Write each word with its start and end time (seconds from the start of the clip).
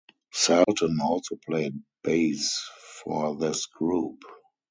Salton 0.33 0.97
also 0.99 1.35
played 1.45 1.73
bass 2.01 2.67
for 3.03 3.37
this 3.37 3.67
group. 3.67 4.23